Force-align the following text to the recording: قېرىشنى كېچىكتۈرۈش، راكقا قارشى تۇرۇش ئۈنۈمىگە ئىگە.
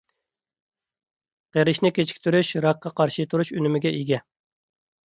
قېرىشنى 1.57 1.93
كېچىكتۈرۈش، 1.99 2.51
راكقا 2.67 2.95
قارشى 3.03 3.31
تۇرۇش 3.35 3.57
ئۈنۈمىگە 3.59 3.95
ئىگە. 4.01 4.27